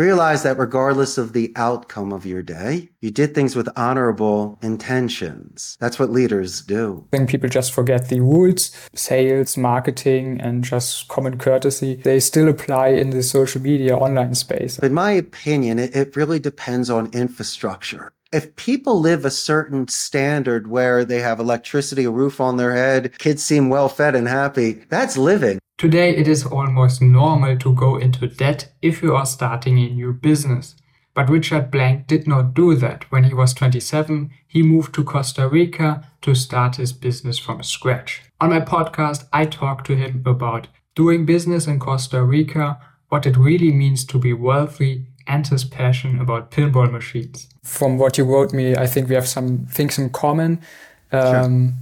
[0.00, 5.76] realize that regardless of the outcome of your day, you did things with honorable intentions.
[5.78, 7.06] That's what leaders do.
[7.12, 11.96] I think people just forget the rules, sales, marketing, and just common courtesy.
[11.96, 14.78] They still apply in the social media online space.
[14.78, 20.68] In my opinion, it, it really depends on infrastructure if people live a certain standard
[20.68, 24.84] where they have electricity, a roof on their head, kids seem well fed and happy,
[24.88, 25.58] that's living.
[25.80, 30.12] Today, it is almost normal to go into debt if you are starting a new
[30.12, 30.76] business.
[31.14, 33.10] But Richard Blank did not do that.
[33.10, 38.20] When he was 27, he moved to Costa Rica to start his business from scratch.
[38.42, 42.78] On my podcast, I talked to him about doing business in Costa Rica,
[43.08, 47.48] what it really means to be wealthy, and his passion about pinball machines.
[47.64, 50.60] From what you wrote me, I think we have some things in common.
[51.10, 51.76] Um, sure.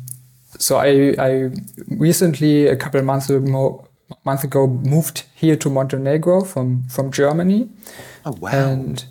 [0.61, 1.51] So I, I
[1.89, 3.88] recently, a couple of months ago,
[4.25, 7.69] month ago, moved here to Montenegro from from Germany.
[8.25, 8.51] Oh wow!
[8.51, 9.05] And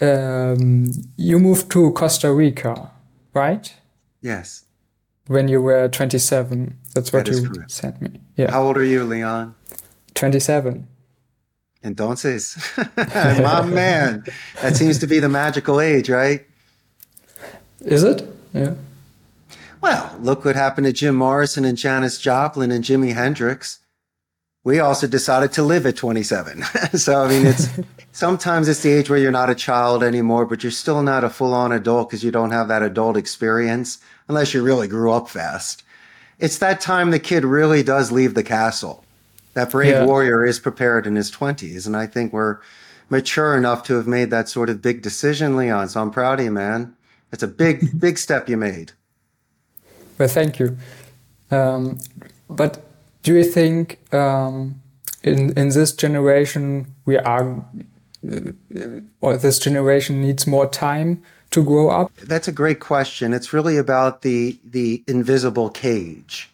[0.00, 2.90] um, you moved to Costa Rica,
[3.34, 3.72] right?
[4.20, 4.64] Yes.
[5.28, 7.70] When you were 27, that's what that you correct.
[7.70, 8.20] sent me.
[8.36, 8.50] Yeah.
[8.52, 9.56] How old are you, Leon?
[10.14, 10.86] 27.
[11.82, 12.56] Entonces,
[13.42, 14.24] my man,
[14.62, 16.46] that seems to be the magical age, right?
[17.80, 18.28] Is it?
[18.52, 18.74] Yeah.
[19.80, 23.80] Well, look what happened to Jim Morrison and Janis Joplin and Jimi Hendrix.
[24.66, 26.62] We also decided to live at 27.
[26.94, 27.68] so, I mean, it's
[28.12, 31.30] sometimes it's the age where you're not a child anymore, but you're still not a
[31.30, 35.28] full on adult because you don't have that adult experience unless you really grew up
[35.28, 35.84] fast.
[36.40, 39.04] It's that time the kid really does leave the castle
[39.54, 40.04] that brave yeah.
[40.04, 41.86] warrior is prepared in his 20s.
[41.86, 42.58] And I think we're
[43.08, 45.90] mature enough to have made that sort of big decision, Leon.
[45.90, 46.96] So I'm proud of you, man.
[47.30, 48.90] It's a big, big step you made.
[50.18, 50.76] Well, thank you.
[51.52, 52.00] Um,
[52.50, 52.82] but
[53.26, 54.80] do you think um,
[55.24, 57.64] in in this generation we are,
[58.24, 62.14] uh, or this generation needs more time to grow up?
[62.18, 63.34] That's a great question.
[63.34, 66.52] It's really about the the invisible cage,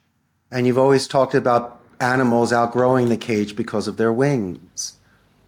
[0.50, 4.96] and you've always talked about animals outgrowing the cage because of their wings.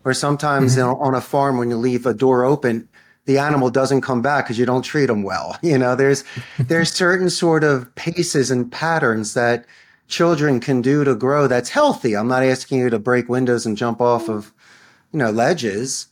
[0.05, 1.03] Or sometimes mm-hmm.
[1.03, 2.87] on a farm, when you leave a door open,
[3.25, 5.57] the animal doesn't come back because you don't treat them well.
[5.63, 6.23] You know, there's
[6.59, 9.65] there's certain sort of paces and patterns that
[10.09, 12.15] children can do to grow that's healthy.
[12.15, 14.53] I'm not asking you to break windows and jump off of,
[15.13, 16.09] you know, ledges.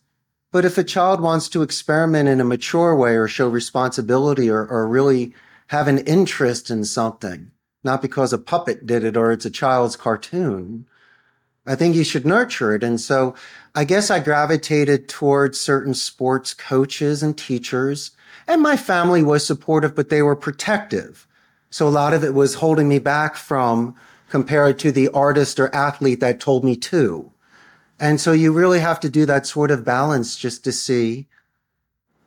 [0.50, 4.66] But if a child wants to experiment in a mature way or show responsibility or,
[4.66, 5.34] or really
[5.68, 7.50] have an interest in something,
[7.84, 10.86] not because a puppet did it or it's a child's cartoon.
[11.66, 12.82] I think you should nurture it.
[12.82, 13.34] And so
[13.74, 18.10] I guess I gravitated towards certain sports coaches and teachers.
[18.46, 21.26] And my family was supportive, but they were protective.
[21.72, 23.96] So a lot of it was holding me back from
[24.30, 27.32] compared to the artist or athlete that told me to.
[27.98, 31.26] And so you really have to do that sort of balance just to see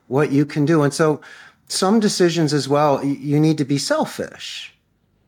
[0.08, 0.84] what you can do.
[0.84, 1.22] And so
[1.70, 4.76] some decisions as well, you need to be selfish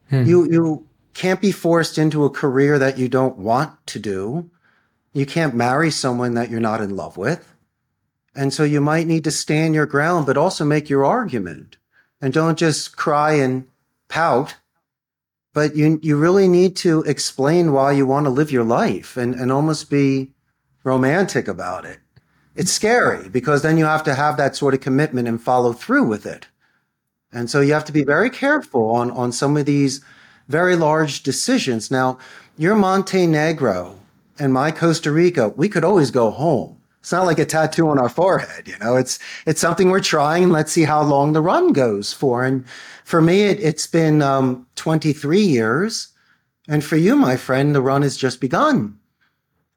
[0.09, 0.25] Hmm.
[0.25, 4.49] You you can't be forced into a career that you don't want to do.
[5.13, 7.55] You can't marry someone that you're not in love with.
[8.35, 11.77] And so you might need to stand your ground, but also make your argument.
[12.21, 13.67] And don't just cry and
[14.09, 14.55] pout,
[15.53, 19.33] but you, you really need to explain why you want to live your life and,
[19.33, 20.33] and almost be
[20.83, 21.99] romantic about it.
[22.55, 26.07] It's scary because then you have to have that sort of commitment and follow through
[26.07, 26.47] with it.
[27.31, 30.01] And so you have to be very careful on, on some of these
[30.47, 31.91] very large decisions.
[31.91, 32.17] Now,
[32.57, 33.99] your Montenegro
[34.39, 36.76] and my Costa Rica, we could always go home.
[36.99, 38.95] It's not like a tattoo on our forehead, you know.
[38.95, 40.49] It's it's something we're trying.
[40.49, 42.43] Let's see how long the run goes for.
[42.43, 42.67] And
[43.05, 46.09] for me, it, has been um, 23 years,
[46.67, 48.99] and for you, my friend, the run has just begun.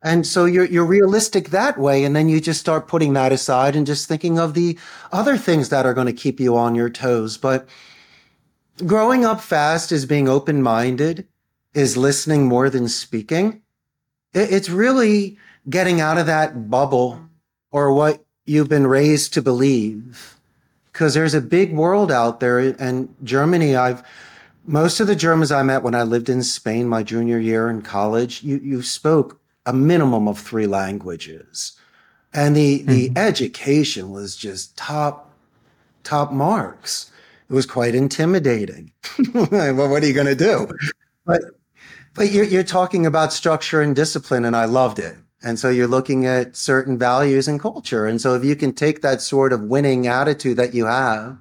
[0.03, 2.05] And so you're, you're realistic that way.
[2.05, 4.79] And then you just start putting that aside and just thinking of the
[5.13, 7.37] other things that are going to keep you on your toes.
[7.37, 7.69] But
[8.87, 11.27] growing up fast is being open minded,
[11.75, 13.63] is listening more than speaking.
[14.33, 15.39] It's really
[15.69, 17.21] getting out of that bubble
[17.71, 20.37] or what you've been raised to believe.
[20.93, 22.59] Because there's a big world out there.
[22.59, 24.03] And Germany, I've,
[24.65, 27.83] most of the Germans I met when I lived in Spain my junior year in
[27.83, 31.79] college, you, you spoke a minimum of three languages.
[32.33, 32.91] And the, mm-hmm.
[32.91, 35.33] the education was just top,
[36.03, 37.11] top marks.
[37.49, 38.93] It was quite intimidating.
[39.35, 40.69] well, what are you going to do?
[41.25, 41.43] But,
[42.15, 45.17] but you're, you're talking about structure and discipline, and I loved it.
[45.43, 48.07] And so you're looking at certain values and culture.
[48.07, 51.39] And so if you can take that sort of winning attitude that you have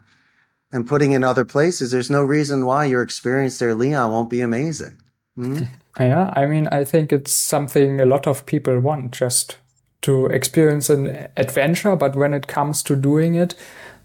[0.71, 4.41] and putting in other places, there's no reason why your experience there, Leon, won't be
[4.41, 4.97] amazing.
[5.37, 5.65] Mm-hmm.
[5.99, 9.55] Yeah, I mean, I think it's something a lot of people want just to
[10.01, 13.55] to experience an adventure, but when it comes to doing it,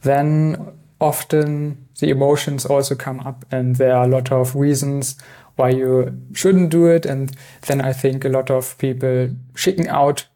[0.02, 5.17] then often the emotions also come up, and there are a lot of reasons
[5.56, 7.06] why you shouldn't do it.
[7.06, 10.27] And then I think a lot of people chicken out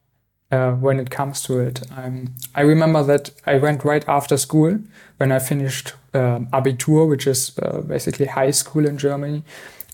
[0.51, 1.83] uh, when it comes to it.
[1.97, 4.79] Um, I remember that I went right after school
[5.19, 9.43] when I finished um, Abitur, which is uh, basically high school in Germany.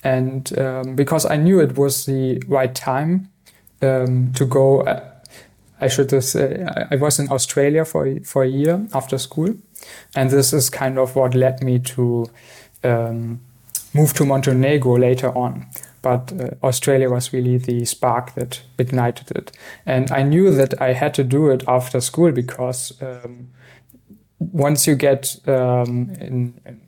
[0.02, 3.30] And um, because I knew it was the right time
[3.82, 5.02] um, to go, uh,
[5.80, 9.54] I should say, I was in Australia for, for a year after school.
[10.14, 12.26] And this is kind of what led me to
[12.84, 13.40] um,
[13.94, 15.66] move to Montenegro later on.
[16.02, 19.52] But uh, Australia was really the spark that ignited it.
[19.86, 23.50] And I knew that I had to do it after school because um,
[24.38, 26.80] once you get um, in, in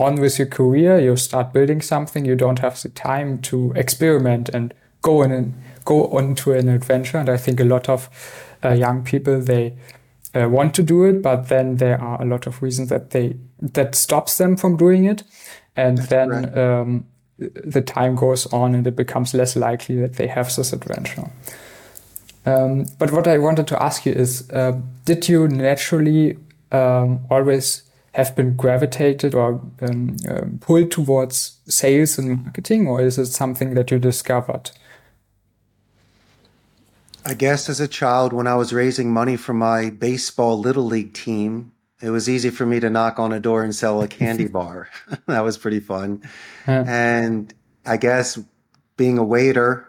[0.00, 4.48] on with your career, you start building something, you don't have the time to experiment
[4.48, 4.72] and
[5.02, 5.54] go in and
[5.84, 7.18] go onto an adventure.
[7.18, 8.08] And I think a lot of
[8.64, 9.76] uh, young people they
[10.34, 13.36] uh, want to do it, but then there are a lot of reasons that they
[13.60, 15.22] that stops them from doing it,
[15.76, 17.06] and That's then um,
[17.38, 21.30] the time goes on and it becomes less likely that they have this adventure.
[22.46, 26.38] Um, but what I wanted to ask you is, uh, did you naturally
[26.72, 27.82] um, always
[28.12, 33.74] have been gravitated or um, uh, pulled towards sales and marketing, or is it something
[33.74, 34.70] that you discovered?
[37.24, 41.12] I guess as a child, when I was raising money for my baseball little league
[41.12, 44.48] team, it was easy for me to knock on a door and sell a candy
[44.48, 44.88] bar.
[45.26, 46.22] that was pretty fun.
[46.66, 46.84] Yeah.
[46.86, 47.52] And
[47.84, 48.38] I guess
[48.96, 49.86] being a waiter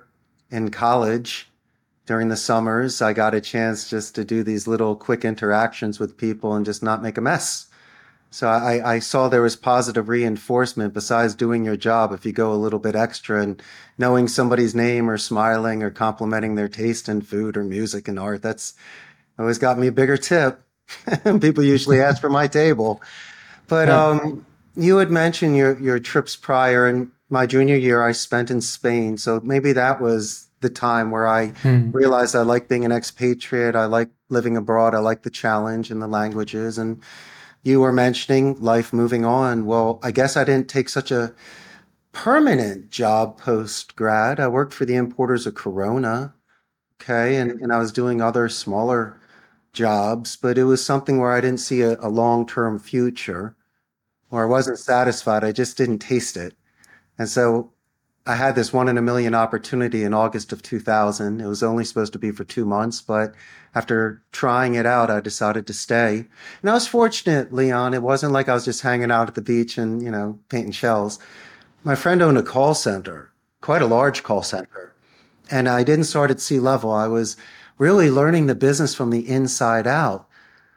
[0.49, 1.49] in college,
[2.05, 6.17] during the summers, I got a chance just to do these little quick interactions with
[6.17, 7.67] people and just not make a mess.
[8.31, 12.13] So I, I saw there was positive reinforcement besides doing your job.
[12.13, 13.61] If you go a little bit extra and
[13.97, 18.41] knowing somebody's name or smiling or complimenting their taste in food or music and art,
[18.41, 18.73] that's
[19.37, 20.61] always got me a bigger tip.
[21.41, 23.01] people usually ask for my table.
[23.67, 24.45] But um,
[24.75, 29.17] you had mentioned your, your trips prior, and my junior year I spent in Spain.
[29.17, 31.91] So maybe that was the time where I hmm.
[31.91, 33.75] realized I like being an expatriate.
[33.75, 34.93] I like living abroad.
[34.93, 36.77] I like the challenge and the languages.
[36.77, 37.01] And
[37.63, 39.65] you were mentioning life moving on.
[39.65, 41.33] Well, I guess I didn't take such a
[42.11, 44.39] permanent job post grad.
[44.39, 46.33] I worked for the importers of Corona.
[47.01, 47.37] Okay.
[47.37, 49.19] And, and I was doing other smaller
[49.73, 53.55] jobs, but it was something where I didn't see a, a long term future
[54.29, 55.43] or I wasn't satisfied.
[55.43, 56.55] I just didn't taste it.
[57.17, 57.71] And so
[58.25, 61.41] I had this one in a million opportunity in August of 2000.
[61.41, 63.33] It was only supposed to be for two months, but
[63.75, 66.27] after trying it out, I decided to stay.
[66.61, 67.93] And I was fortunate, Leon.
[67.93, 70.71] It wasn't like I was just hanging out at the beach and, you know, painting
[70.71, 71.19] shells.
[71.83, 73.31] My friend owned a call center,
[73.61, 74.93] quite a large call center.
[75.49, 76.91] And I didn't start at sea level.
[76.91, 77.35] I was
[77.81, 80.27] really learning the business from the inside out.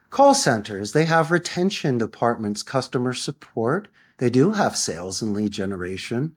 [0.08, 3.88] Call centers, they have retention departments, customer support.
[4.16, 6.34] They do have sales and lead generation.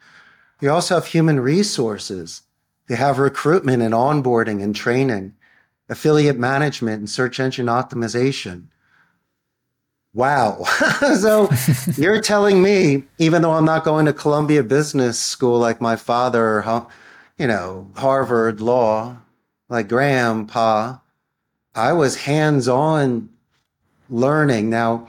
[0.59, 2.41] You also have human resources.
[2.89, 5.35] They have recruitment and onboarding and training,
[5.87, 8.65] affiliate management and search engine optimization.
[10.13, 10.63] Wow.
[11.17, 11.49] so
[11.95, 16.43] you're telling me, even though I'm not going to Columbia Business School like my father
[16.59, 16.87] or,
[17.37, 19.19] you know, Harvard Law,
[19.69, 20.97] like grandpa,
[21.75, 23.29] I was hands on
[24.09, 24.69] learning.
[24.69, 25.07] Now,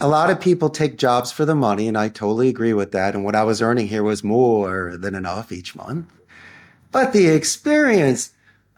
[0.00, 3.14] a lot of people take jobs for the money, and I totally agree with that.
[3.14, 6.06] And what I was earning here was more than enough each month.
[6.90, 8.30] But the experience,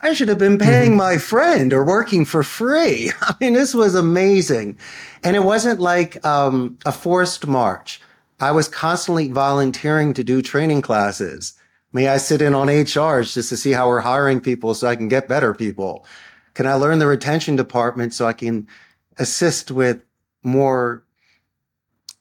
[0.02, 0.98] I should have been paying mm-hmm.
[0.98, 3.10] my friend or working for free.
[3.22, 4.78] I mean, this was amazing.
[5.22, 8.00] And it wasn't like um, a forced march.
[8.38, 11.54] I was constantly volunteering to do training classes.
[11.94, 14.96] May I sit in on HRs just to see how we're hiring people so I
[14.96, 16.04] can get better people?
[16.52, 18.68] Can I learn the retention department so I can
[19.16, 20.02] assist with
[20.42, 21.04] more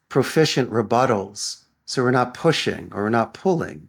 [0.09, 1.63] proficient rebuttals.
[1.85, 3.87] So we're not pushing or we're not pulling.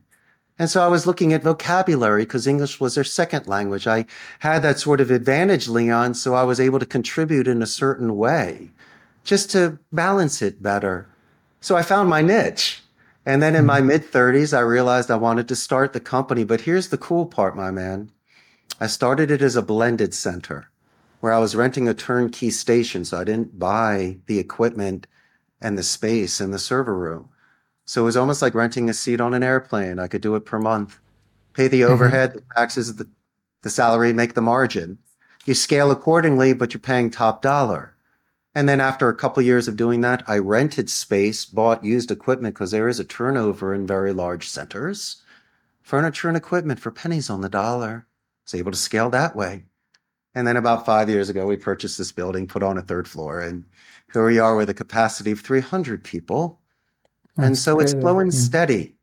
[0.59, 3.87] And so I was looking at vocabulary because English was their second language.
[3.87, 4.07] I
[4.38, 8.17] had that sort of advantage, Leon, so I was able to contribute in a certain
[8.17, 8.71] way
[9.25, 11.09] just to balance it better.
[11.61, 12.83] So I found my niche.
[13.26, 13.88] And then in my mm-hmm.
[13.88, 16.45] mid 30s, I realized I wanted to start the company.
[16.45, 18.11] But here's the cool part, my man.
[18.81, 20.71] I started it as a blended center
[21.21, 23.04] where I was renting a turnkey station.
[23.04, 25.07] So I didn't buy the equipment
[25.61, 27.31] and the space and the server room.
[27.87, 29.99] So it was almost like renting a seat on an airplane.
[29.99, 30.99] I could do it per month,
[31.54, 31.93] pay the mm-hmm.
[31.93, 32.38] overhead, mm-hmm.
[32.40, 33.09] the taxes, the,
[33.62, 34.99] the salary, make the margin.
[35.47, 37.94] You scale accordingly, but you're paying top dollar.
[38.54, 42.11] And then after a couple of years of doing that, I rented space, bought used
[42.11, 45.23] equipment because there is a turnover in very large centers.
[45.82, 48.06] Furniture and equipment for pennies on the dollar.
[48.06, 49.64] I was able to scale that way.
[50.34, 53.40] And then about five years ago, we purchased this building, put on a third floor,
[53.40, 53.64] and
[54.12, 56.61] here we are with a capacity of 300 people.
[57.37, 58.38] and That's so it's slow and Yeah.
[58.40, 58.96] steady.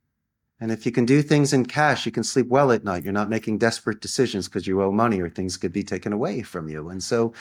[0.60, 3.04] And if you can do things in cash, you can sleep well at night.
[3.04, 6.44] You're not making desperate decisions because you owe money or things could be taken away
[6.44, 6.90] from you.
[6.90, 7.34] And so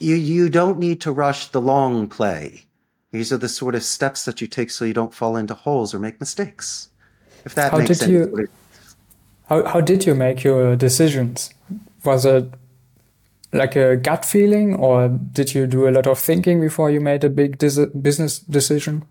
[0.00, 2.64] you, you don't need to rush the long play.
[3.12, 5.94] These are the sort of steps that you take so you don't fall into holes
[5.94, 6.88] or make mistakes.
[7.44, 8.10] If that How makes did sense.
[8.12, 8.48] you-
[9.48, 11.50] How how did you make your decisions?
[12.04, 12.44] Was it
[13.52, 17.24] like a gut feeling, or did you do a lot of thinking before you made
[17.24, 19.02] a big business decision?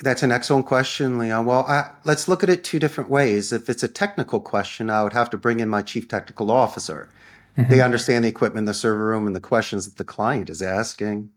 [0.00, 1.44] That's an excellent question, Leon.
[1.44, 3.52] Well, I, let's look at it two different ways.
[3.52, 7.08] If it's a technical question, I would have to bring in my chief technical officer.
[7.56, 7.70] Mm-hmm.
[7.70, 11.30] They understand the equipment, the server room, and the questions that the client is asking.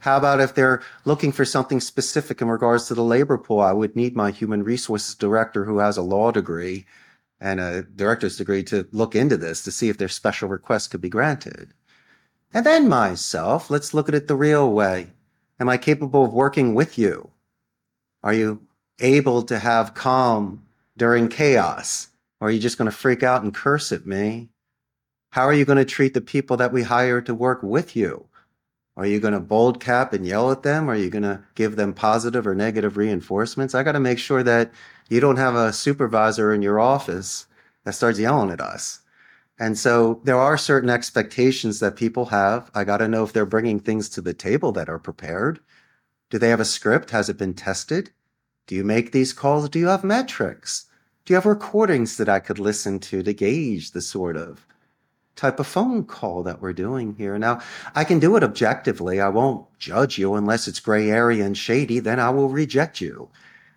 [0.00, 3.60] How about if they're looking for something specific in regards to the labor pool?
[3.60, 6.86] I would need my human resources director who has a law degree
[7.40, 11.00] and a director's degree to look into this to see if their special request could
[11.00, 11.72] be granted.
[12.54, 15.08] And then myself, let's look at it the real way.
[15.60, 17.30] Am I capable of working with you?
[18.22, 18.62] Are you
[19.00, 20.64] able to have calm
[20.96, 22.08] during chaos?
[22.40, 24.48] Or are you just going to freak out and curse at me?
[25.30, 28.26] How are you going to treat the people that we hire to work with you?
[28.96, 30.88] Are you going to bold cap and yell at them?
[30.88, 33.74] Are you going to give them positive or negative reinforcements?
[33.74, 34.72] I got to make sure that
[35.08, 37.46] you don't have a supervisor in your office
[37.84, 39.00] that starts yelling at us.
[39.58, 42.70] And so there are certain expectations that people have.
[42.74, 45.60] I got to know if they're bringing things to the table that are prepared.
[46.30, 47.10] Do they have a script?
[47.10, 48.10] Has it been tested?
[48.66, 49.68] Do you make these calls?
[49.68, 50.86] Do you have metrics?
[51.24, 54.66] Do you have recordings that I could listen to to gauge the sort of
[55.38, 57.38] type of phone call that we're doing here?
[57.38, 57.60] Now,
[57.94, 59.20] I can do it objectively.
[59.20, 63.30] I won't judge you unless it's gray area and shady, then I will reject you.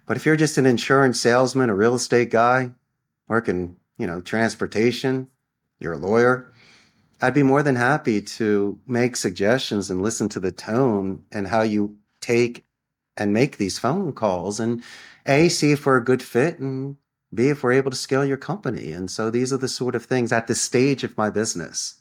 [0.06, 2.72] But if you're just an insurance salesman, a real estate guy,
[3.28, 5.28] working, you know, transportation,
[5.80, 6.52] you're a lawyer,
[7.22, 11.62] I'd be more than happy to make suggestions and listen to the tone and how
[11.62, 12.66] you take
[13.16, 14.84] and make these phone calls and
[15.28, 16.98] A, see if we're a good fit and
[17.34, 18.92] B, if we're able to scale your company.
[18.92, 21.96] And so these are the sort of things at this stage of my business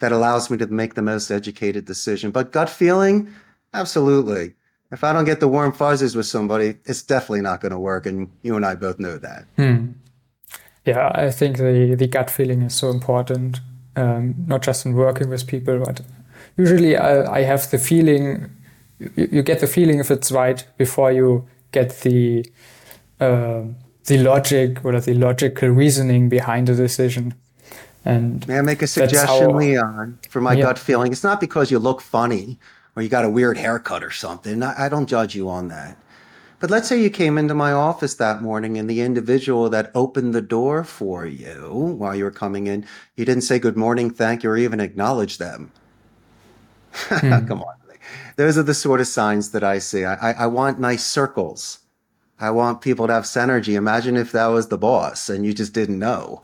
[0.00, 2.30] that allows me to make the most educated decision.
[2.30, 3.32] But gut feeling,
[3.74, 4.54] absolutely.
[4.90, 8.06] If I don't get the warm fuzzies with somebody, it's definitely not going to work.
[8.06, 9.44] And you and I both know that.
[9.56, 9.92] Hmm.
[10.84, 13.60] Yeah, I think the, the gut feeling is so important,
[13.96, 16.00] um, not just in working with people, but
[16.56, 18.50] usually I, I have the feeling,
[18.98, 22.46] you, you get the feeling if it's right before you get the
[23.20, 23.64] uh,
[24.08, 27.34] the logic or the logical reasoning behind the decision.
[28.04, 30.64] And May I make a suggestion, how- Leon, for my Yeah.
[30.66, 31.12] gut feeling?
[31.12, 32.58] It's not because you look funny
[32.96, 34.62] or you got a weird haircut or something.
[34.62, 35.96] I, I don't judge you on that.
[36.60, 40.34] But let's say you came into my office that morning and the individual that opened
[40.34, 42.84] the door for you while you were coming in,
[43.14, 45.70] you didn't say good morning, thank you, or even acknowledge them.
[46.92, 47.46] Hmm.
[47.46, 47.74] Come on.
[48.36, 50.04] Those are the sort of signs that I see.
[50.04, 51.80] I, I, I want nice circles.
[52.40, 53.74] I want people to have synergy.
[53.74, 56.42] Imagine if that was the boss and you just didn't know.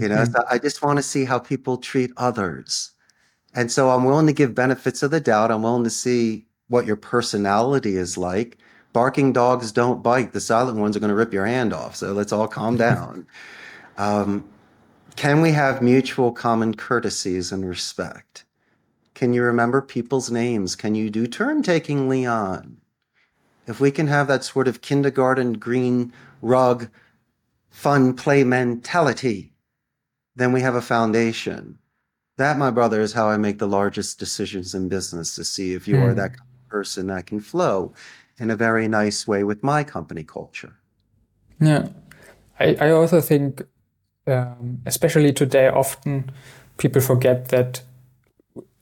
[0.00, 2.92] You know, so I just want to see how people treat others.
[3.54, 5.50] And so I'm willing to give benefits of the doubt.
[5.50, 8.58] I'm willing to see what your personality is like.
[8.92, 10.32] Barking dogs don't bite.
[10.32, 11.96] The silent ones are going to rip your hand off.
[11.96, 13.26] So let's all calm down.
[13.98, 14.48] Um,
[15.16, 18.44] can we have mutual common courtesies and respect?
[19.14, 20.76] Can you remember people's names?
[20.76, 22.76] Can you do turn taking, Leon?
[23.68, 26.88] If we can have that sort of kindergarten green rug
[27.70, 29.52] fun play mentality,
[30.34, 31.78] then we have a foundation.
[32.38, 35.86] That, my brother, is how I make the largest decisions in business to see if
[35.86, 36.16] you are Hmm.
[36.16, 36.32] that
[36.68, 37.92] person that can flow
[38.38, 40.74] in a very nice way with my company culture.
[41.60, 41.88] Yeah,
[42.60, 43.62] I, I also think,
[44.26, 46.30] um, especially today, often
[46.76, 47.82] people forget that,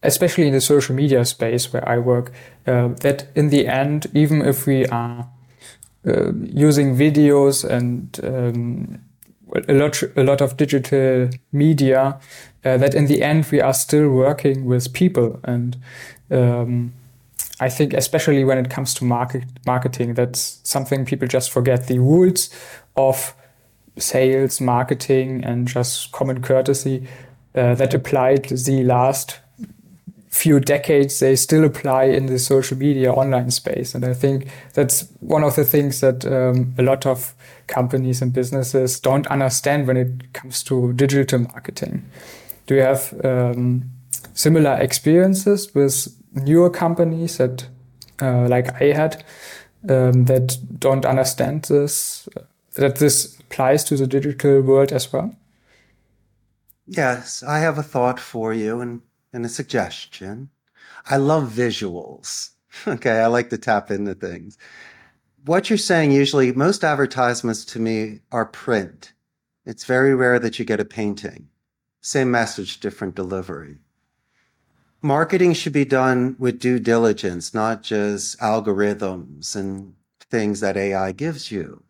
[0.06, 2.32] especially in the social media space where I work,
[2.66, 5.28] uh, that in the end, even if we are
[6.06, 9.00] uh, using videos and um,
[9.68, 12.18] a lot, a lot of digital media,
[12.64, 15.76] uh, that in the end we are still working with people and.
[16.30, 16.92] Um,
[17.58, 21.86] I think especially when it comes to market marketing, that's something people just forget.
[21.86, 22.50] The rules
[22.96, 23.34] of
[23.98, 27.08] sales, marketing, and just common courtesy
[27.54, 29.40] uh, that applied the last
[30.36, 33.94] few decades, they still apply in the social media online space.
[33.94, 37.34] And I think that's one of the things that um, a lot of
[37.66, 42.04] companies and businesses don't understand when it comes to digital marketing.
[42.66, 43.90] Do you have um,
[44.34, 47.66] similar experiences with newer companies that,
[48.20, 49.24] uh, like I had,
[49.88, 52.28] um, that don't understand this,
[52.74, 55.34] that this applies to the digital world as well?
[56.86, 59.00] Yes, I have a thought for you and,
[59.36, 60.48] and a suggestion.
[61.04, 62.50] I love visuals.
[62.86, 64.58] Okay, I like to tap into things.
[65.46, 69.14] What you're saying usually, most advertisements to me are print.
[69.64, 71.48] It's very rare that you get a painting.
[72.02, 73.78] Same message, different delivery.
[75.00, 79.94] Marketing should be done with due diligence, not just algorithms and
[80.30, 81.82] things that AI gives you.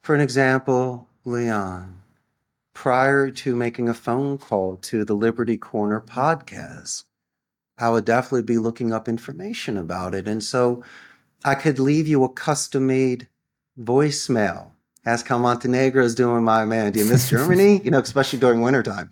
[0.00, 2.02] For an example, Leon,
[2.78, 7.02] prior to making a phone call to the Liberty Corner podcast,
[7.76, 10.28] I would definitely be looking up information about it.
[10.28, 10.84] And so
[11.44, 13.26] I could leave you a custom made
[13.76, 14.70] voicemail.
[15.04, 16.92] Ask how Montenegro is doing, my man.
[16.92, 17.80] Do you miss Germany?
[17.82, 19.10] you know, especially during wintertime.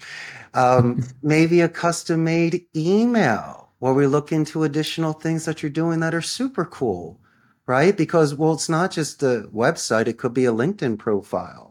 [0.54, 5.98] Um, maybe a custom made email where we look into additional things that you're doing
[5.98, 7.18] that are super cool,
[7.66, 7.96] right?
[7.96, 11.65] Because, well, it's not just a website, it could be a LinkedIn profile,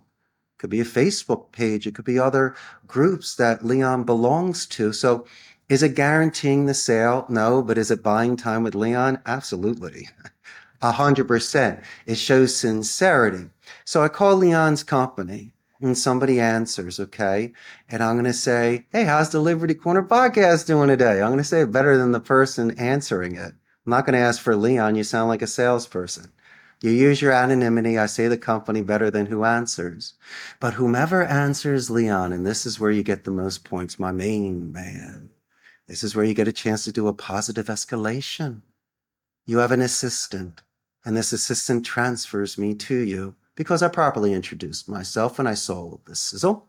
[0.56, 2.56] it could be a Facebook page, it could be other
[2.88, 4.94] groups that Leon belongs to.
[4.94, 5.26] So,
[5.68, 7.26] is it guaranteeing the sale?
[7.28, 9.20] No, but is it buying time with Leon?
[9.26, 10.10] Absolutely.
[10.82, 11.82] A hundred percent.
[12.06, 13.50] It shows sincerity.
[13.84, 17.52] So I call Leon's company and somebody answers, okay?
[17.90, 21.22] And I'm going to say, Hey, how's the Liberty Corner podcast doing today?
[21.22, 23.54] I'm going to say it better than the person answering it.
[23.86, 24.96] I'm not going to ask for Leon.
[24.96, 26.32] You sound like a salesperson.
[26.86, 27.98] You use your anonymity.
[27.98, 30.14] I say the company better than who answers.
[30.60, 34.72] But whomever answers Leon, and this is where you get the most points, my main
[34.72, 35.32] man.
[35.88, 38.62] This is where you get a chance to do a positive escalation.
[39.48, 40.62] You have an assistant,
[41.04, 46.02] and this assistant transfers me to you because I properly introduced myself and I sold
[46.06, 46.68] the sizzle.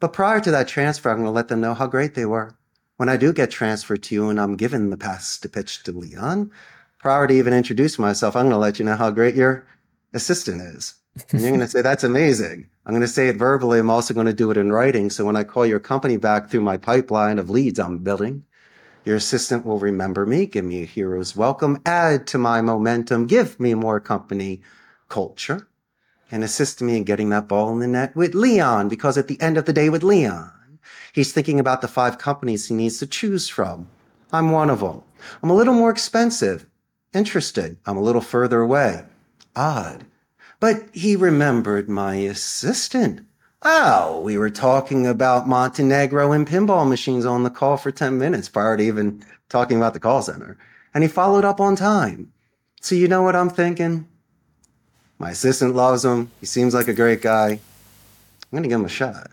[0.00, 2.54] But prior to that transfer, I'm going to let them know how great they were.
[2.96, 5.92] When I do get transferred to you and I'm given the pass to pitch to
[5.92, 6.50] Leon,
[7.00, 9.66] prior to even introducing myself, I'm going to let you know how great your
[10.12, 10.94] assistant is.
[11.32, 12.68] And you're going to say, that's amazing.
[12.86, 13.78] I'm going to say it verbally.
[13.78, 15.10] I'm also going to do it in writing.
[15.10, 18.44] So when I call your company back through my pipeline of leads I'm building,
[19.04, 23.58] your assistant will remember me, give me a hero's welcome, add to my momentum, give
[23.58, 24.60] me more company
[25.08, 25.66] culture,
[26.30, 28.88] and assist me in getting that ball in the net with Leon.
[28.88, 30.52] Because at the end of the day, with Leon,
[31.12, 33.88] he's thinking about the five companies he needs to choose from.
[34.32, 35.02] I'm one of them.
[35.42, 36.66] I'm a little more expensive.
[37.12, 37.78] Interesting.
[37.86, 39.04] I'm a little further away.
[39.56, 40.04] Odd.
[40.60, 43.26] But he remembered my assistant.
[43.62, 48.48] Oh, we were talking about Montenegro and pinball machines on the call for 10 minutes
[48.48, 50.56] prior to even talking about the call center.
[50.94, 52.32] And he followed up on time.
[52.80, 54.08] So you know what I'm thinking?
[55.18, 56.30] My assistant loves him.
[56.40, 57.48] He seems like a great guy.
[57.50, 57.60] I'm
[58.50, 59.30] going to give him a shot.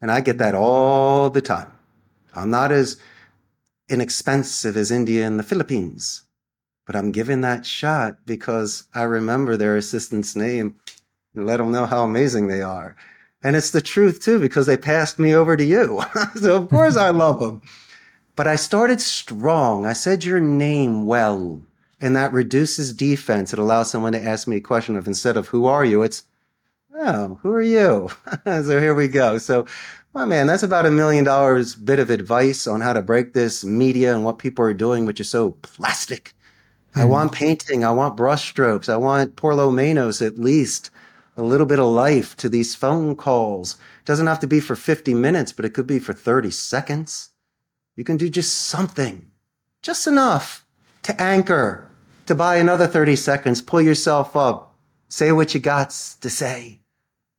[0.00, 1.70] And I get that all the time.
[2.34, 2.96] I'm not as
[3.88, 6.22] inexpensive as India and the Philippines,
[6.90, 10.74] but I'm giving that shot because I remember their assistant's name
[11.36, 12.96] and let them know how amazing they are.
[13.44, 16.02] And it's the truth too, because they passed me over to you.
[16.34, 17.62] so of course I love them.
[18.34, 19.86] But I started strong.
[19.86, 21.62] I said your name well,
[22.00, 23.52] and that reduces defense.
[23.52, 26.24] It allows someone to ask me a question of instead of who are you, it's,
[26.96, 28.10] oh, who are you?
[28.44, 29.38] so here we go.
[29.38, 29.64] So,
[30.12, 33.62] my man, that's about a million dollars bit of advice on how to break this
[33.64, 36.34] media and what people are doing, which is so plastic.
[36.90, 37.00] Mm-hmm.
[37.00, 37.84] I want painting.
[37.84, 38.88] I want brushstrokes.
[38.88, 40.90] I want por lo menos at least
[41.36, 43.74] a little bit of life to these phone calls.
[44.00, 47.30] It doesn't have to be for 50 minutes, but it could be for 30 seconds.
[47.96, 49.30] You can do just something,
[49.82, 50.64] just enough
[51.02, 51.88] to anchor,
[52.26, 54.74] to buy another 30 seconds, pull yourself up,
[55.08, 56.80] say what you got to say.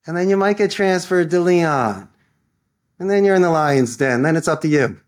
[0.06, 2.10] And then you might get transferred to Leon.
[3.00, 4.22] And then you're in the lion's den.
[4.22, 5.00] Then it's up to you.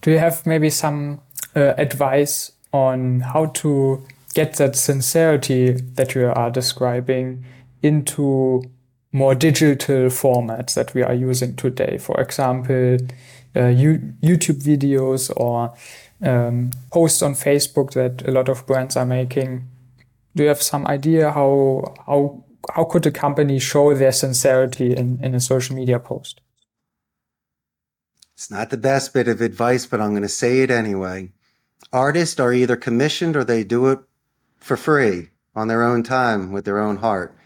[0.00, 1.20] Do you have maybe some
[1.54, 7.44] uh, advice on how to get that sincerity that you are describing
[7.82, 8.64] into
[9.12, 11.98] more digital formats that we are using today.
[11.98, 12.96] For example,
[13.54, 15.72] uh, YouTube videos or
[16.20, 19.68] um, posts on Facebook that a lot of brands are making.
[20.34, 25.20] Do you have some idea how how how could a company show their sincerity in,
[25.22, 26.40] in a social media post?
[28.32, 31.30] It's not the best bit of advice, but I'm going to say it anyway.
[31.92, 34.00] Artists are either commissioned or they do it
[34.58, 37.36] for free on their own time with their own heart.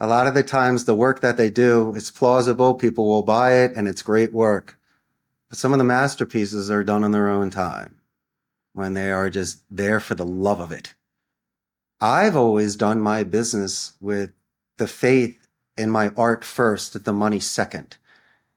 [0.00, 2.74] A lot of the times, the work that they do is plausible.
[2.74, 4.78] People will buy it and it's great work.
[5.48, 7.96] But some of the masterpieces are done on their own time
[8.72, 10.94] when they are just there for the love of it.
[12.00, 14.32] I've always done my business with
[14.78, 17.96] the faith in my art first, the money second.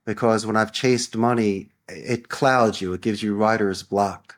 [0.06, 4.35] Because when I've chased money, it clouds you, it gives you writer's block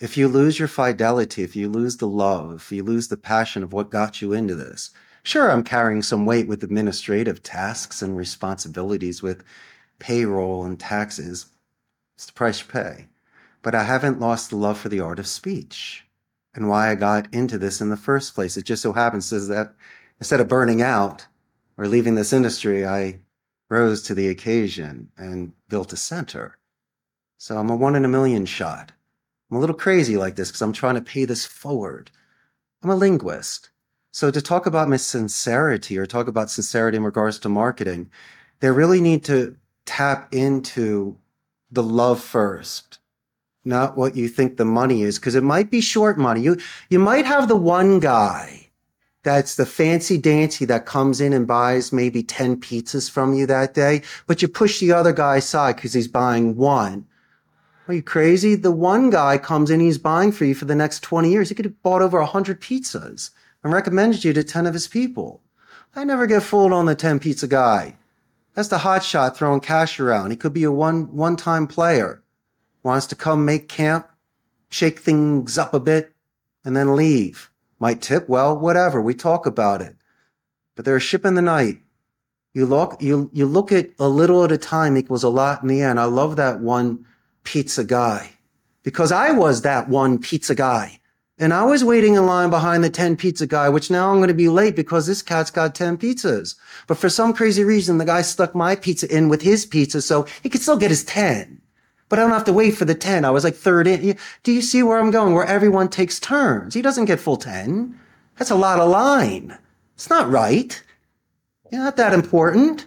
[0.00, 3.62] if you lose your fidelity, if you lose the love, if you lose the passion
[3.62, 4.90] of what got you into this,
[5.22, 9.44] Sure, I'm carrying some weight with administrative tasks and responsibilities with
[9.98, 11.46] payroll and taxes.
[12.16, 13.08] It's the price you pay.
[13.62, 16.06] But I haven't lost the love for the art of speech
[16.54, 18.56] and why I got into this in the first place.
[18.56, 19.74] It just so happens is that
[20.18, 21.26] instead of burning out
[21.76, 23.20] or leaving this industry, I
[23.68, 26.56] rose to the occasion and built a center.
[27.36, 28.92] So I'm a one in a million shot.
[29.50, 32.10] I'm a little crazy like this because I'm trying to pay this forward.
[32.82, 33.70] I'm a linguist.
[34.12, 38.10] So to talk about my sincerity or talk about sincerity in regards to marketing,
[38.60, 41.16] they really need to tap into
[41.70, 42.98] the love first,
[43.64, 46.40] not what you think the money is, because it might be short money.
[46.40, 46.58] You,
[46.88, 48.70] you might have the one guy
[49.22, 53.74] that's the fancy dancy that comes in and buys maybe 10 pizzas from you that
[53.74, 57.06] day, but you push the other guy aside because he's buying one.
[57.90, 58.54] Are you crazy?
[58.54, 61.48] The one guy comes in, he's buying for you for the next 20 years.
[61.48, 63.30] He could have bought over 100 pizzas
[63.64, 65.42] and recommended you to 10 of his people.
[65.96, 67.96] I never get fooled on the 10 pizza guy.
[68.54, 70.30] That's the hot shot throwing cash around.
[70.30, 72.22] He could be a one, one time player.
[72.84, 74.08] Wants to come make camp,
[74.68, 76.12] shake things up a bit,
[76.64, 77.50] and then leave.
[77.80, 79.02] Might tip well, whatever.
[79.02, 79.96] We talk about it.
[80.76, 81.80] But they're a ship in the night.
[82.54, 85.66] You look, you, you look at a little at a time equals a lot in
[85.68, 85.98] the end.
[85.98, 87.04] I love that one
[87.44, 88.32] pizza guy
[88.82, 91.00] because I was that one pizza guy.
[91.38, 94.28] And I was waiting in line behind the 10 pizza guy, which now I'm going
[94.28, 96.54] to be late because this cat's got 10 pizzas.
[96.86, 100.26] But for some crazy reason, the guy stuck my pizza in with his pizza so
[100.42, 101.62] he could still get his 10.
[102.10, 103.24] But I don't have to wait for the 10.
[103.24, 104.18] I was like third in.
[104.42, 105.32] Do you see where I'm going?
[105.32, 106.74] Where everyone takes turns.
[106.74, 107.98] He doesn't get full 10.
[108.36, 109.56] That's a lot of line.
[109.94, 110.82] It's not right.
[111.72, 112.86] You're not that important.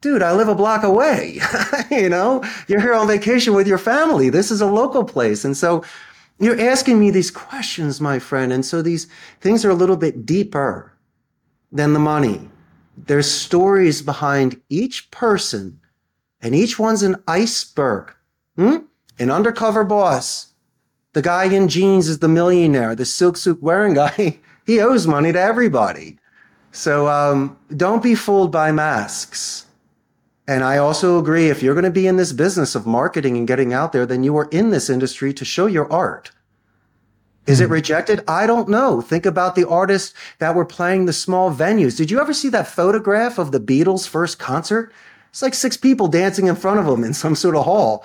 [0.00, 1.40] Dude, I live a block away.
[1.90, 4.30] you know, you're here on vacation with your family.
[4.30, 5.44] This is a local place.
[5.44, 5.82] And so
[6.38, 8.52] you're asking me these questions, my friend.
[8.52, 9.08] And so these
[9.40, 10.92] things are a little bit deeper
[11.72, 12.48] than the money.
[12.96, 15.80] There's stories behind each person,
[16.40, 18.12] and each one's an iceberg.
[18.56, 18.78] Hmm?
[19.18, 20.52] An undercover boss.
[21.12, 22.94] The guy in jeans is the millionaire.
[22.94, 26.18] The silk suit wearing guy, he owes money to everybody.
[26.70, 29.66] So um, don't be fooled by masks.
[30.48, 33.46] And I also agree if you're going to be in this business of marketing and
[33.46, 36.30] getting out there, then you are in this industry to show your art.
[37.46, 37.74] Is it hmm.
[37.74, 38.24] rejected?
[38.26, 39.02] I don't know.
[39.02, 41.98] Think about the artists that were playing the small venues.
[41.98, 44.90] Did you ever see that photograph of the Beatles' first concert?
[45.28, 48.02] It's like six people dancing in front of them in some sort of hall.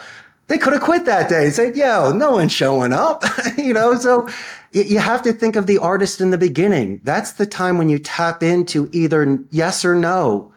[0.47, 3.23] They could have quit that day and said, yo, no one's showing up.
[3.58, 4.27] you know, so
[4.73, 6.99] you have to think of the artist in the beginning.
[7.06, 10.51] That's the time when you tap into either yes or no,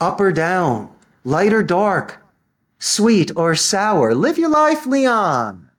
[0.00, 0.93] up or down
[1.24, 2.22] light or dark,
[2.78, 4.14] sweet or sour.
[4.14, 5.70] Live your life, Leon.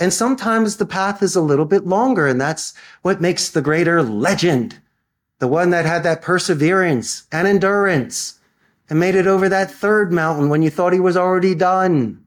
[0.00, 4.02] And sometimes the path is a little bit longer, and that's what makes the greater
[4.02, 4.80] legend.
[5.38, 8.40] The one that had that perseverance and endurance
[8.90, 12.24] and made it over that third mountain when you thought he was already done.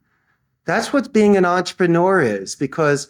[0.66, 3.10] That's what being an entrepreneur is, because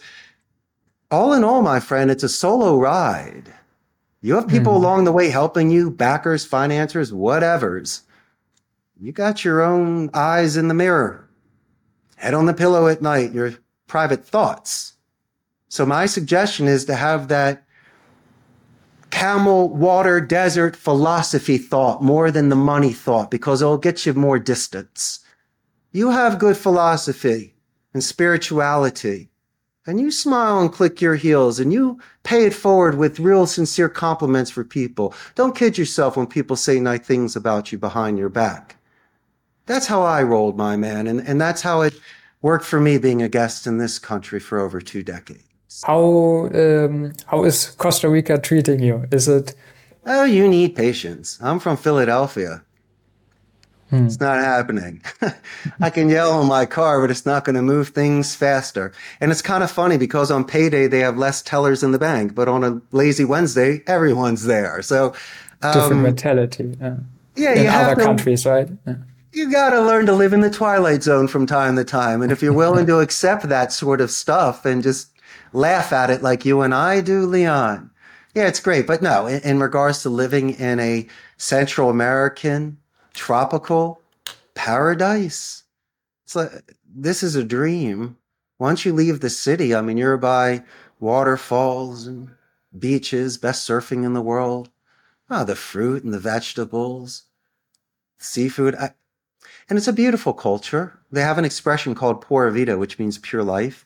[1.09, 3.53] all in all, my friend, it's a solo ride.
[4.21, 4.77] You have people mm.
[4.77, 8.01] along the way helping you, backers, financiers, whatevers.
[9.03, 11.27] You got your own eyes in the mirror,
[12.17, 13.55] head on the pillow at night, your
[13.87, 14.93] private thoughts.
[15.69, 17.63] So my suggestion is to have that
[19.09, 24.37] camel water desert philosophy thought more than the money thought because it'll get you more
[24.37, 25.21] distance.
[25.91, 27.55] You have good philosophy
[27.95, 29.31] and spirituality
[29.87, 33.89] and you smile and click your heels and you pay it forward with real sincere
[33.89, 35.15] compliments for people.
[35.33, 38.77] Don't kid yourself when people say nice things about you behind your back.
[39.65, 41.07] That's how I rolled, my man.
[41.07, 41.93] And, and that's how it
[42.41, 45.43] worked for me being a guest in this country for over two decades.
[45.85, 49.05] How, um, how is Costa Rica treating you?
[49.11, 49.55] Is it?
[50.05, 51.39] Oh, you need patience.
[51.41, 52.63] I'm from Philadelphia.
[53.89, 54.05] Hmm.
[54.05, 55.01] It's not happening.
[55.79, 58.91] I can yell on my car, but it's not going to move things faster.
[59.19, 62.33] And it's kind of funny because on payday, they have less tellers in the bank,
[62.33, 64.81] but on a lazy Wednesday, everyone's there.
[64.81, 65.13] So,
[65.61, 66.75] um, different mentality.
[66.79, 66.97] Yeah,
[67.35, 68.69] yeah in other countries, right?
[68.87, 68.95] Yeah
[69.33, 72.21] you got to learn to live in the twilight zone from time to time.
[72.21, 75.09] And if you're willing to accept that sort of stuff and just
[75.53, 77.91] laugh at it like you and I do, Leon,
[78.35, 78.87] yeah, it's great.
[78.87, 82.77] But no, in, in regards to living in a Central American
[83.13, 84.01] tropical
[84.53, 85.63] paradise,
[86.25, 88.17] it's like this is a dream.
[88.59, 90.63] Once you leave the city, I mean, you're by
[90.99, 92.29] waterfalls and
[92.77, 94.69] beaches, best surfing in the world.
[95.29, 97.23] Oh, the fruit and the vegetables,
[98.19, 98.75] seafood.
[98.75, 98.91] I,
[99.71, 100.99] and it's a beautiful culture.
[101.13, 103.85] They have an expression called pura vida, which means pure life.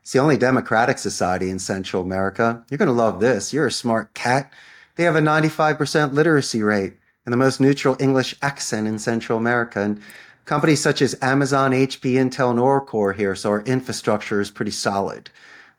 [0.00, 2.64] It's the only democratic society in Central America.
[2.70, 3.52] You're going to love this.
[3.52, 4.50] You're a smart cat.
[4.94, 6.94] they have a 95% literacy rate
[7.26, 9.82] and the most neutral English accent in Central America.
[9.82, 10.00] And
[10.46, 15.28] companies such as Amazon, HP, Intel, and Oracle here, so our infrastructure is pretty solid.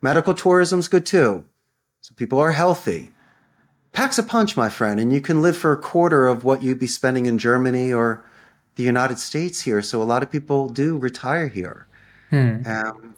[0.00, 1.44] Medical tourism's good too.
[2.02, 3.10] So people are healthy.
[3.90, 6.78] Packs a punch, my friend, and you can live for a quarter of what you'd
[6.78, 8.24] be spending in Germany or
[8.78, 9.82] the United States here.
[9.82, 11.88] So a lot of people do retire here.
[12.30, 12.62] Hmm.
[12.64, 13.16] Um,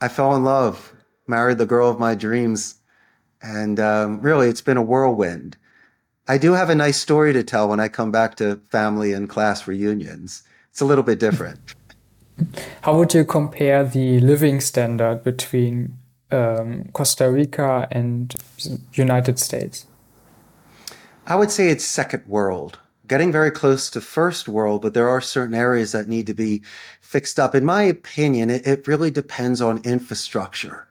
[0.00, 0.94] I fell in love,
[1.26, 2.76] married the girl of my dreams,
[3.42, 5.56] and um, really, it's been a whirlwind.
[6.26, 9.28] I do have a nice story to tell when I come back to family and
[9.28, 10.42] class reunions.
[10.70, 11.60] It's a little bit different.
[12.80, 15.98] How would you compare the living standard between
[16.30, 18.34] um, Costa Rica and
[18.94, 19.86] United States?
[21.26, 25.20] I would say it's second world, getting very close to first world, but there are
[25.20, 26.62] certain areas that need to be
[27.00, 27.54] fixed up.
[27.54, 30.86] In my opinion, it, it really depends on infrastructure.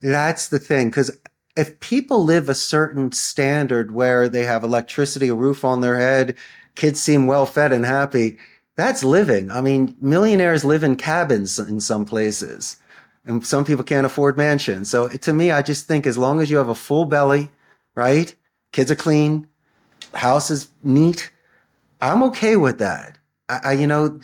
[0.00, 1.16] That's the thing, because
[1.56, 6.34] if people live a certain standard where they have electricity, a roof on their head,
[6.74, 8.38] kids seem well fed and happy,
[8.76, 9.50] that's living.
[9.52, 12.76] I mean, millionaires live in cabins in some places,
[13.24, 14.90] and some people can't afford mansions.
[14.90, 17.50] So to me, I just think as long as you have a full belly,
[17.94, 18.34] right?
[18.72, 19.46] Kids are clean,
[20.12, 21.30] house is neat.
[22.00, 23.18] I'm okay with that.
[23.48, 24.20] I, I you know,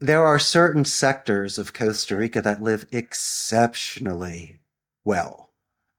[0.00, 4.60] there are certain sectors of Costa Rica that live exceptionally
[5.04, 5.50] well.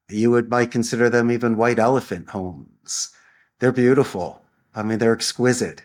[0.10, 3.12] You would might consider them even white elephant homes.
[3.60, 4.44] They're beautiful.
[4.76, 5.84] I mean, they're exquisite.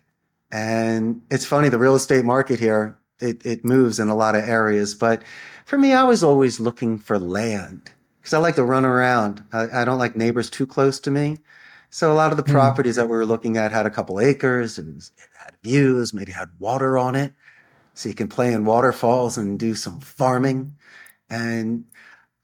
[0.50, 4.48] And it's funny, the real estate market here, it, it moves in a lot of
[4.48, 4.94] areas.
[4.94, 5.22] But
[5.64, 9.44] for me, I was always looking for land because I like to run around.
[9.52, 11.38] I, I, don't like neighbors too close to me.
[11.90, 12.52] So a lot of the mm.
[12.52, 16.32] properties that we were looking at had a couple acres and it had views, maybe
[16.32, 17.34] had water on it.
[17.94, 20.76] So you can play in waterfalls and do some farming.
[21.28, 21.84] And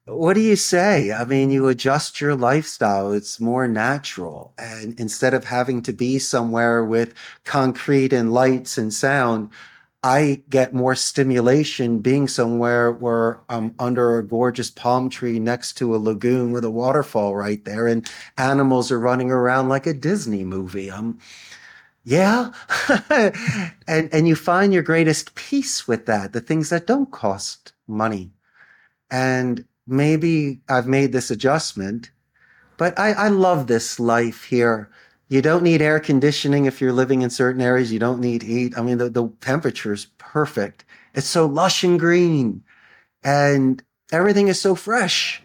[0.05, 1.13] what do you say?
[1.13, 3.13] I mean, you adjust your lifestyle.
[3.13, 4.53] It's more natural.
[4.59, 9.51] And instead of having to be somewhere with concrete and lights and sound,
[10.07, 15.97] I get more stimulation being somewhere where I'm under a gorgeous palm tree next to
[15.97, 20.45] a lagoon with a waterfall right there and animals are running around like a Disney
[20.45, 20.93] movie.
[20.93, 21.19] I'm,
[22.05, 22.53] yeah.
[23.89, 28.31] and, and you find your greatest peace with that, the things that don't cost money.
[29.11, 32.13] And maybe I've made this adjustment,
[32.77, 34.89] but I, I love this life here.
[35.29, 37.93] You don't need air conditioning if you're living in certain areas.
[37.93, 38.79] You don't need heat.
[38.79, 40.85] I mean, the, the temperature is perfect.
[41.15, 42.63] It's so lush and green
[43.25, 45.43] and everything is so fresh.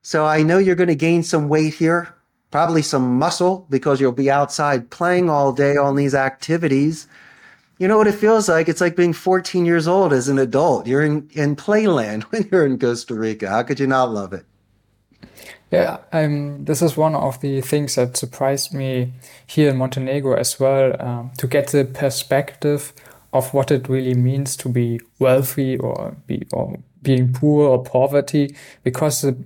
[0.00, 2.14] So I know you're going to gain some weight here,
[2.50, 7.06] probably some muscle because you'll be outside playing all day on these activities.
[7.78, 8.68] You know what it feels like?
[8.68, 10.86] It's like being 14 years old as an adult.
[10.86, 13.48] You're in, in playland when you're in Costa Rica.
[13.48, 14.46] How could you not love it?
[15.70, 19.12] Yeah, um, this is one of the things that surprised me
[19.46, 22.94] here in Montenegro as well, um, to get the perspective
[23.34, 28.56] of what it really means to be wealthy or be or being poor or poverty,
[28.82, 29.36] because the,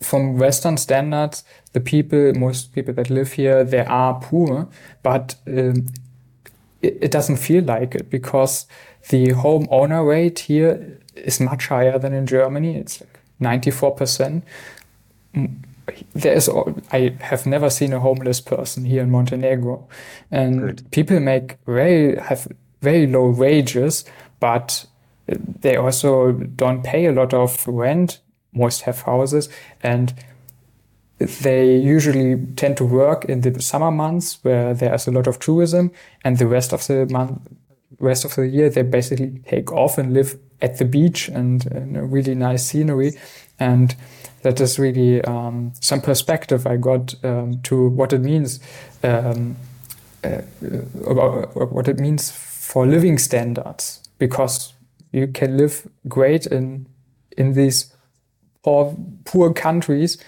[0.00, 1.42] from Western standards,
[1.72, 4.68] the people, most people that live here, they are poor,
[5.02, 5.86] but um,
[6.82, 8.66] it, it doesn't feel like it because
[9.08, 12.76] the home owner rate here is much higher than in Germany.
[12.76, 14.42] It's like 94%.
[16.14, 16.50] There is,
[16.92, 19.88] I have never seen a homeless person here in Montenegro.
[20.30, 20.90] And Good.
[20.90, 22.48] people make very, have
[22.82, 24.04] very low wages,
[24.40, 24.86] but
[25.26, 28.20] they also don't pay a lot of rent.
[28.52, 29.48] Most have houses
[29.82, 30.14] and
[31.18, 35.90] they usually tend to work in the summer months where there's a lot of tourism
[36.24, 37.40] and the rest of the month
[37.98, 41.96] rest of the year they basically take off and live at the beach and in
[41.96, 43.12] a really nice scenery
[43.58, 43.96] and
[44.42, 48.60] that is really um, some perspective I got um, to what it means
[49.02, 49.56] um,
[50.24, 50.42] uh,
[51.06, 54.00] about what it means for living standards.
[54.18, 54.74] Because
[55.12, 56.86] you can live great in
[57.36, 57.94] in these
[58.64, 60.18] poor, poor countries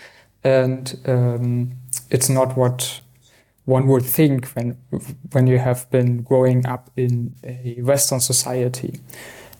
[0.44, 1.72] and um,
[2.10, 3.00] it's not what
[3.64, 4.76] one would think when
[5.32, 9.00] when you have been growing up in a Western society,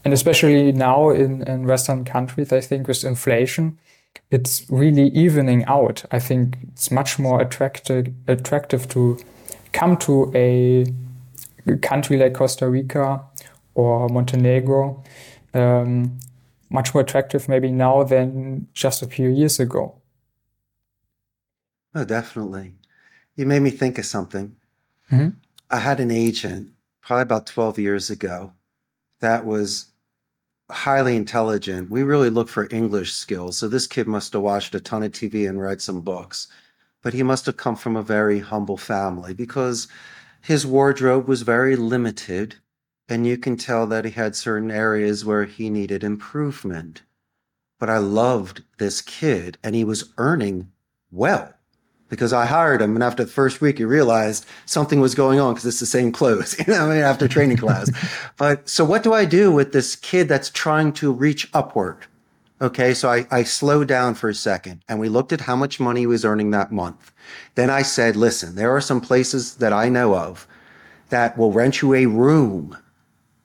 [0.05, 3.79] and especially now in, in Western countries, I think with inflation,
[4.31, 6.05] it's really evening out.
[6.11, 9.19] I think it's much more attractive attractive to
[9.73, 10.87] come to a
[11.83, 13.23] country like Costa Rica
[13.75, 15.03] or Montenegro.
[15.53, 16.21] Um,
[16.71, 19.97] much more attractive maybe now than just a few years ago.
[21.95, 22.75] Oh, definitely.
[23.35, 24.55] You made me think of something.
[25.11, 25.31] Mm-hmm.
[25.71, 26.71] I had an agent
[27.01, 28.53] probably about 12 years ago
[29.21, 29.90] that was
[30.71, 31.91] highly intelligent.
[31.91, 33.59] We really look for English skills.
[33.59, 36.49] So this kid must have watched a ton of TV and read some books.
[37.03, 39.89] but he must have come from a very humble family because
[40.43, 42.57] his wardrobe was very limited.
[43.09, 47.03] And you can tell that he had certain areas where he needed improvement.
[47.79, 50.71] But I loved this kid, and he was earning
[51.11, 51.55] well
[52.11, 52.95] because I hired him.
[52.95, 56.13] And after the first week, he realized something was going on because it's the same
[56.13, 57.91] clothes, you know, I mean, after training class.
[58.37, 62.07] But so what do I do with this kid that's trying to reach upward?
[62.61, 62.93] Okay.
[62.93, 66.01] So I, I slowed down for a second and we looked at how much money
[66.01, 67.13] he was earning that month.
[67.55, 70.47] Then I said, listen, there are some places that I know of
[71.09, 72.77] that will rent you a room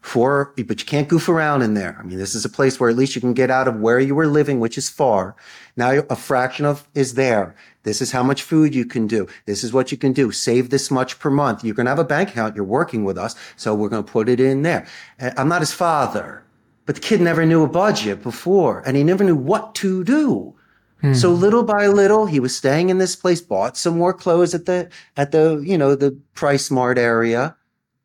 [0.05, 1.97] for, but you can't goof around in there.
[1.99, 3.99] I mean, this is a place where at least you can get out of where
[3.99, 5.35] you were living, which is far.
[5.77, 7.55] Now a fraction of is there.
[7.83, 9.27] This is how much food you can do.
[9.45, 10.31] This is what you can do.
[10.31, 11.63] Save this much per month.
[11.63, 12.55] You're going to have a bank account.
[12.55, 13.35] You're working with us.
[13.55, 14.87] So we're going to put it in there.
[15.19, 16.43] I'm not his father,
[16.85, 20.55] but the kid never knew a budget before and he never knew what to do.
[21.01, 21.13] Hmm.
[21.13, 24.65] So little by little, he was staying in this place, bought some more clothes at
[24.65, 27.55] the, at the, you know, the PriceSmart area,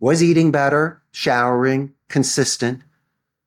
[0.00, 2.83] was eating better, showering, consistent.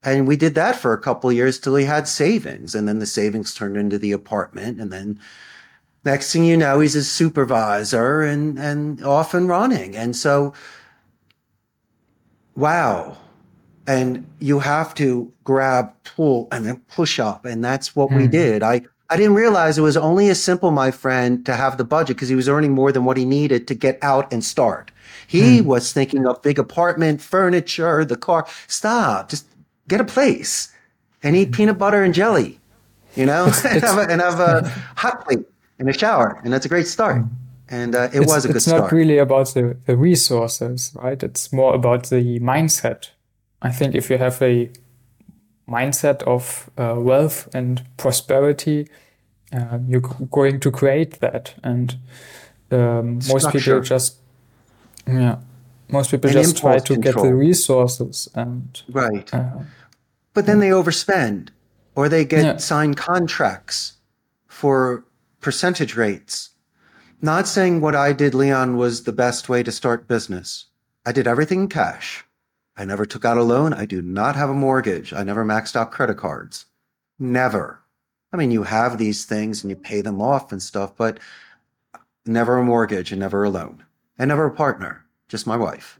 [0.03, 2.75] And we did that for a couple years till he had savings.
[2.75, 4.79] And then the savings turned into the apartment.
[4.79, 5.19] And then
[6.03, 9.95] next thing you know, he's a supervisor and, and off and running.
[9.95, 10.53] And so,
[12.55, 13.17] wow.
[13.87, 17.45] And you have to grab, pull, and then push up.
[17.45, 18.17] And that's what mm.
[18.17, 18.31] we hmm.
[18.31, 18.63] did.
[18.63, 22.15] I, I didn't realize it was only as simple, my friend, to have the budget
[22.17, 24.91] because he was earning more than what he needed to get out and start.
[25.27, 25.67] He hmm.
[25.67, 28.47] was thinking of big apartment, furniture, the car.
[28.67, 29.29] Stop.
[29.29, 29.45] Just
[29.87, 30.71] get a place
[31.21, 32.59] and eat peanut butter and jelly,
[33.15, 35.45] you know, and, have a, and, have a, hot plate
[35.79, 36.39] and a shower.
[36.43, 37.23] And that's a great start.
[37.69, 38.83] And uh, it it's, was a good start.
[38.83, 41.21] It's not really about the, the resources, right?
[41.21, 43.09] It's more about the mindset.
[43.61, 44.69] I think if you have a
[45.67, 48.89] mindset of uh, wealth and prosperity,
[49.53, 51.55] uh, you're going to create that.
[51.63, 51.95] And
[52.71, 54.17] um, most people just
[55.07, 55.37] yeah.
[55.93, 57.13] Most people just try to control.
[57.13, 59.31] get the resources and right.
[59.31, 59.59] Uh,
[60.33, 61.49] but then they overspend
[61.93, 62.57] or they get yeah.
[62.57, 63.93] signed contracts
[64.47, 65.05] for
[65.39, 66.49] percentage rates.
[67.21, 70.65] Not saying what I did, Leon, was the best way to start business.
[71.05, 72.25] I did everything in cash.
[72.75, 73.71] I never took out a loan.
[73.71, 75.13] I do not have a mortgage.
[75.13, 76.65] I never maxed out credit cards.
[77.19, 77.83] Never.
[78.33, 81.19] I mean, you have these things and you pay them off and stuff, but
[82.25, 83.83] never a mortgage and never a loan
[84.17, 85.02] and never a partner,
[85.33, 85.99] just my wife.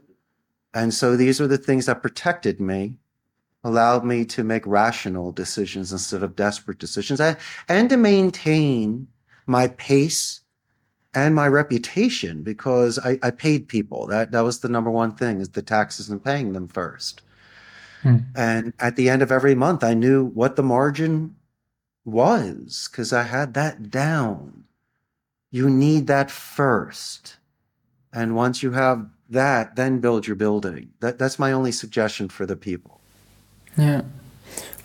[0.74, 2.94] And so these are the things that protected me,
[3.64, 7.20] allowed me to make rational decisions instead of desperate decisions,
[7.68, 9.08] and to maintain
[9.46, 10.42] my pace
[11.14, 14.06] and my reputation because I, I, paid people.
[14.06, 17.22] That that was the number one thing is the taxes and paying them first.
[18.02, 18.18] Hmm.
[18.36, 21.34] And at the end of every month, I knew what the margin
[22.04, 24.64] was because I had that down.
[25.50, 27.38] You need that first.
[28.12, 30.90] And once you have that, then build your building.
[31.00, 33.00] That, that's my only suggestion for the people.
[33.76, 34.02] Yeah.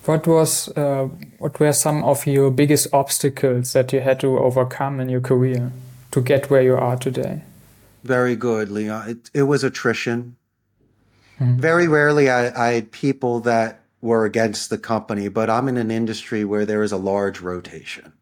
[0.05, 4.99] What was uh, what were some of your biggest obstacles that you had to overcome
[4.99, 5.71] in your career
[6.11, 7.43] to get where you are today?
[8.03, 9.09] Very good, Leon.
[9.09, 10.35] It, it was attrition.
[11.39, 11.59] Mm-hmm.
[11.59, 15.91] Very rarely I, I had people that were against the company, but I'm in an
[15.91, 18.13] industry where there is a large rotation.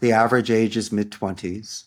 [0.00, 1.84] The average age is mid 20s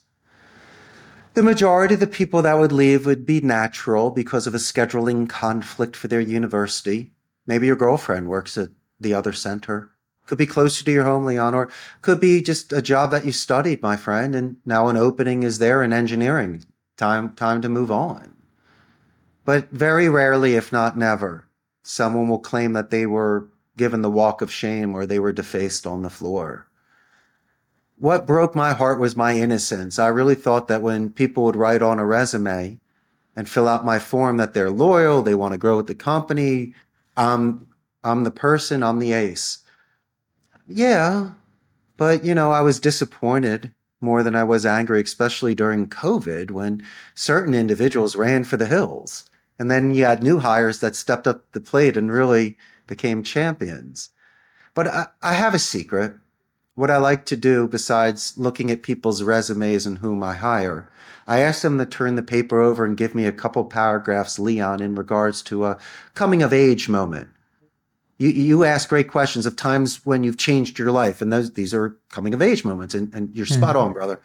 [1.34, 5.28] the majority of the people that would leave would be natural because of a scheduling
[5.28, 7.12] conflict for their university.
[7.48, 8.70] Maybe your girlfriend works at
[9.00, 9.90] the other center.
[10.28, 11.70] Could be closer to your home, Leon, or
[12.02, 15.60] could be just a job that you studied, my friend, and now an opening is
[15.60, 16.64] there in engineering.
[16.96, 18.36] Time, time to move on.
[19.44, 21.50] But very rarely, if not never,
[21.82, 25.86] someone will claim that they were given the walk of shame or they were defaced
[25.86, 26.68] on the floor
[28.04, 29.98] what broke my heart was my innocence.
[29.98, 32.78] I really thought that when people would write on a resume
[33.34, 36.74] and fill out my form that they're loyal, they want to grow with the company,
[37.16, 37.66] I'm
[38.04, 39.60] I'm the person, I'm the ace.
[40.68, 41.30] Yeah,
[41.96, 46.84] but you know, I was disappointed more than I was angry, especially during COVID when
[47.16, 49.30] certain individuals ran for the hills.
[49.58, 54.10] And then you had new hires that stepped up the plate and really became champions.
[54.74, 56.16] But I, I have a secret
[56.76, 60.90] what I like to do besides looking at people's resumes and whom I hire,
[61.28, 64.82] I ask them to turn the paper over and give me a couple paragraphs, Leon,
[64.82, 65.78] in regards to a
[66.16, 67.30] coming of age moment.
[68.18, 71.74] You, you ask great questions of times when you've changed your life, and those these
[71.74, 73.88] are coming of age moments, and, and you're spot mm-hmm.
[73.88, 74.22] on, brother.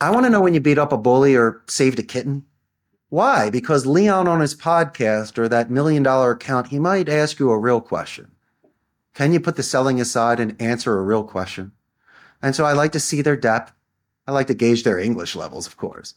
[0.00, 2.44] I want to know when you beat up a bully or saved a kitten.
[3.08, 3.50] Why?
[3.50, 7.58] Because Leon on his podcast or that million dollar account, he might ask you a
[7.58, 8.32] real question.
[9.16, 11.72] Can you put the selling aside and answer a real question?
[12.42, 13.72] And so I like to see their depth.
[14.26, 16.12] I like to gauge their English levels, of course.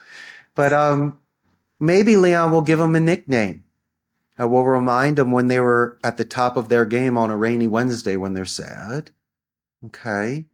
[0.54, 1.18] But um,
[1.80, 3.64] maybe Leon will give them a nickname.
[4.38, 7.38] I will remind them when they were at the top of their game on a
[7.38, 9.12] rainy Wednesday when they're sad.
[9.86, 10.47] Okay.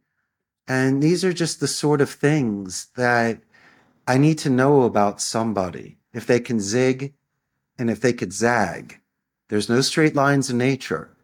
[0.68, 3.40] And these are just the sort of things that
[4.06, 5.98] I need to know about somebody.
[6.12, 7.14] If they can zig
[7.76, 9.00] and if they could zag.
[9.48, 11.15] There's no straight lines in nature.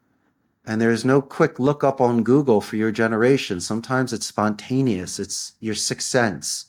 [0.65, 3.61] And there's no quick look up on Google for your generation.
[3.61, 5.19] Sometimes it's spontaneous.
[5.19, 6.67] It's your sixth sense.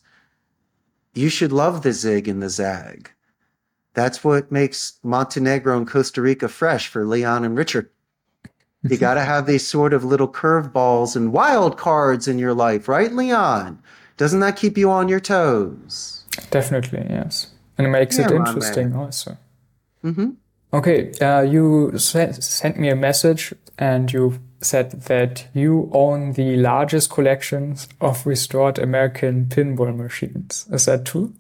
[1.13, 3.11] You should love the zig and the zag.
[3.93, 7.91] That's what makes Montenegro and Costa Rica fresh for Leon and Richard.
[8.81, 12.87] You got to have these sort of little curveballs and wild cards in your life,
[12.87, 13.81] right, Leon?
[14.17, 16.23] Doesn't that keep you on your toes?
[16.49, 17.51] Definitely, yes.
[17.77, 19.37] And it makes yeah, it interesting also.
[20.03, 20.31] Mm-hmm.
[20.73, 27.11] Okay, uh, you sent me a message and you said that you own the largest
[27.11, 30.65] collections of restored American pinball machines.
[30.71, 31.33] Is that true?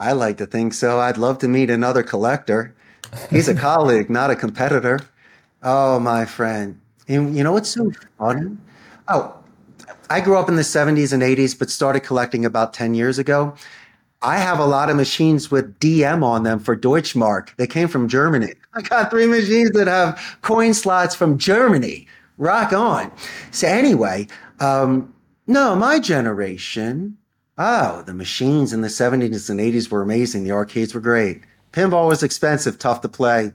[0.00, 1.00] I like to think so.
[1.00, 2.74] I'd love to meet another collector.
[3.30, 5.00] He's a colleague, not a competitor.
[5.62, 6.80] Oh, my friend.
[7.08, 8.56] And you know what's so funny?
[9.06, 9.36] Oh,
[10.08, 13.54] I grew up in the 70s and 80s, but started collecting about 10 years ago.
[14.22, 17.56] I have a lot of machines with DM on them for Deutschmark.
[17.56, 18.54] They came from Germany.
[18.72, 22.06] I got three machines that have coin slots from Germany.
[22.38, 23.10] Rock on.
[23.50, 24.28] So anyway,
[24.60, 25.12] um,
[25.46, 27.18] no, my generation,
[27.58, 30.44] oh, the machines in the 70s and 80s were amazing.
[30.44, 31.42] The arcades were great.
[31.72, 33.52] Pinball was expensive, tough to play.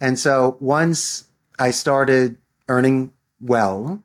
[0.00, 1.24] And so once
[1.58, 2.38] I started
[2.68, 4.02] earning well,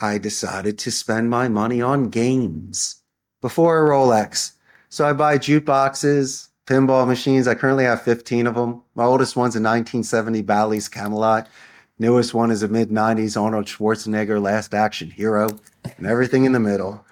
[0.00, 3.02] I decided to spend my money on games
[3.40, 4.52] before a Rolex.
[4.94, 7.48] So I buy jukeboxes, pinball machines.
[7.48, 8.80] I currently have 15 of them.
[8.94, 11.48] My oldest one's a 1970 Bally's Camelot.
[11.98, 15.48] Newest one is a mid 90s Arnold Schwarzenegger Last Action Hero
[15.98, 17.04] and everything in the middle.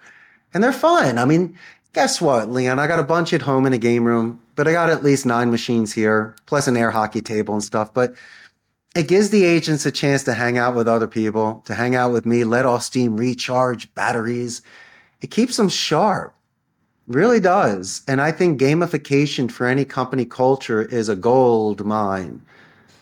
[0.54, 1.18] And they're fun.
[1.18, 1.58] I mean,
[1.92, 2.78] guess what, Leon?
[2.78, 5.26] I got a bunch at home in a game room, but I got at least
[5.26, 7.92] nine machines here, plus an air hockey table and stuff.
[7.92, 8.14] But
[8.94, 12.12] it gives the agents a chance to hang out with other people, to hang out
[12.12, 14.62] with me, let off steam, recharge batteries.
[15.20, 16.32] It keeps them sharp.
[17.06, 18.02] Really does.
[18.06, 22.42] And I think gamification for any company culture is a gold mine.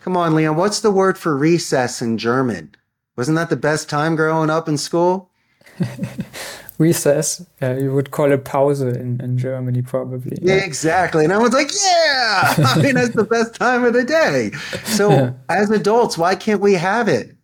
[0.03, 2.75] Come on, Leon, what's the word for recess in German?
[3.17, 5.31] Wasn't that the best time growing up in school?
[6.81, 7.47] recess.
[7.61, 10.39] Yeah, you would call it Pause in, in Germany, probably.
[10.41, 11.25] Yeah, exactly.
[11.25, 14.51] And I was like, yeah, I mean, that's the best time of the day.
[14.85, 15.33] So, yeah.
[15.49, 17.37] as adults, why can't we have it?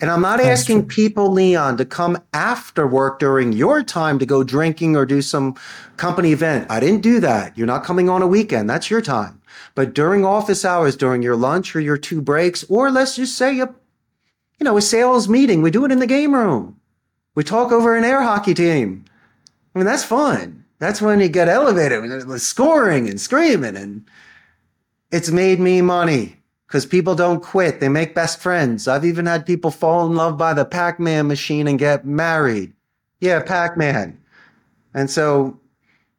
[0.00, 0.88] And I'm not That's asking true.
[0.88, 5.56] people, Leon, to come after work during your time to go drinking or do some
[5.98, 6.70] company event.
[6.70, 7.56] I didn't do that.
[7.56, 8.70] You're not coming on a weekend.
[8.70, 9.42] That's your time.
[9.74, 13.60] But during office hours, during your lunch or your two breaks, or let's just say
[13.60, 13.66] a,
[14.58, 16.80] you know, a sales meeting, we do it in the game room.
[17.34, 19.04] We talk over an air hockey team.
[19.74, 20.64] I mean, that's fun.
[20.78, 24.08] That's when you get elevated, with scoring and screaming, and
[25.12, 26.39] it's made me money
[26.70, 27.80] because people don't quit.
[27.80, 28.86] They make best friends.
[28.86, 32.74] I've even had people fall in love by the Pac Man machine and get married.
[33.18, 34.20] Yeah, Pac Man.
[34.94, 35.58] And so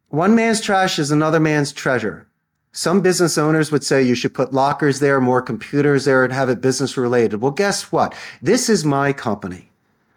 [0.10, 2.28] one man's trash is another man's treasure.
[2.74, 6.49] Some business owners would say you should put lockers there, more computers there, and have
[6.49, 7.39] it business related.
[7.39, 8.14] Well, guess what?
[8.41, 9.72] This is my company.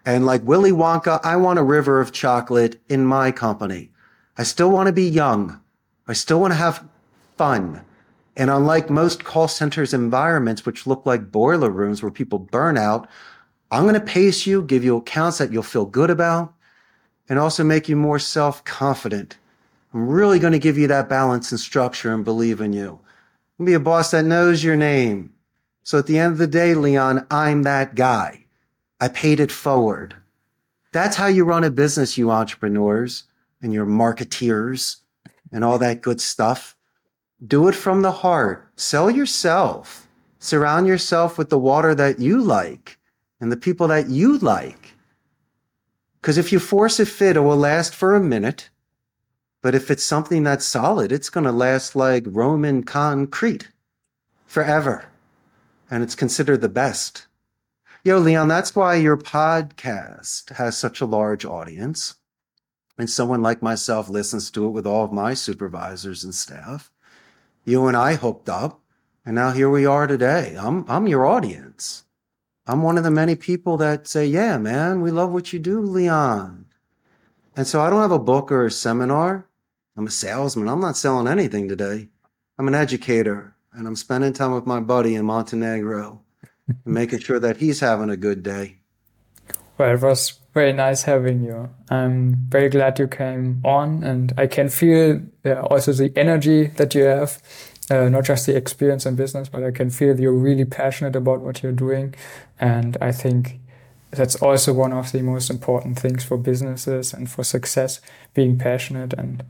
[0.04, 3.92] And like Willy Wonka, I want a river of chocolate in my company.
[4.36, 5.60] I still want to be young.
[6.08, 6.84] I still want to have
[7.36, 7.84] fun.
[8.36, 13.08] And unlike most call centers environments, which look like boiler rooms where people burn out,
[13.70, 16.52] I'm going to pace you, give you accounts that you'll feel good about,
[17.28, 19.36] and also make you more self confident.
[19.92, 23.00] I'm really going to give you that balance and structure and believe in you.
[23.58, 25.32] I'm be a boss that knows your name.
[25.84, 28.46] So at the end of the day, Leon, I'm that guy.
[29.00, 30.16] I paid it forward.
[30.92, 33.24] That's how you run a business, you entrepreneurs
[33.62, 34.96] and your marketeers
[35.52, 36.76] and all that good stuff.
[37.44, 38.70] Do it from the heart.
[38.76, 40.06] Sell yourself.
[40.38, 42.98] Surround yourself with the water that you like
[43.40, 44.92] and the people that you like.
[46.20, 48.70] Because if you force a fit, it will last for a minute.
[49.62, 53.68] But if it's something that's solid, it's going to last like Roman concrete
[54.46, 55.06] forever.
[55.90, 57.26] And it's considered the best.
[58.04, 62.14] Yo, Leon, that's why your podcast has such a large audience.
[62.96, 66.92] And someone like myself listens to it with all of my supervisors and staff
[67.64, 68.80] you and I hooked up,
[69.24, 70.56] and now here we are today.
[70.58, 72.04] I'm I'm your audience.
[72.66, 75.80] I'm one of the many people that say, "Yeah, man, we love what you do,
[75.80, 76.66] Leon."
[77.56, 79.46] And so I don't have a book or a seminar.
[79.96, 80.68] I'm a salesman.
[80.68, 82.08] I'm not selling anything today.
[82.58, 86.20] I'm an educator, and I'm spending time with my buddy in Montenegro
[86.66, 88.78] and making sure that he's having a good day.
[89.78, 91.68] Well, it was very nice having you.
[91.90, 96.94] I'm very glad you came on, and I can feel uh, also the energy that
[96.94, 97.42] you have,
[97.90, 101.40] uh, not just the experience in business, but I can feel you're really passionate about
[101.40, 102.14] what you're doing.
[102.58, 103.58] And I think
[104.12, 108.00] that's also one of the most important things for businesses and for success
[108.32, 109.42] being passionate and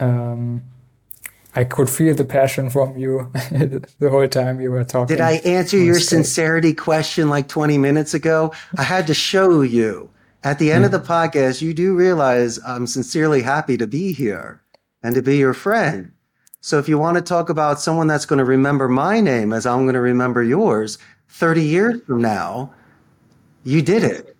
[0.00, 0.62] um,
[1.54, 5.14] I could feel the passion from you the whole time you were talking.
[5.14, 8.52] Did I answer your sincerity question like 20 minutes ago?
[8.76, 10.08] I had to show you.
[10.44, 10.86] At the end mm.
[10.86, 14.60] of the podcast, you do realize I'm sincerely happy to be here
[15.02, 16.12] and to be your friend.
[16.60, 19.66] So if you want to talk about someone that's going to remember my name as
[19.66, 22.72] I'm going to remember yours 30 years from now,
[23.64, 24.36] you did it.